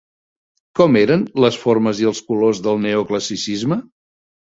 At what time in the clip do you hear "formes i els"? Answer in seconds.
1.65-2.25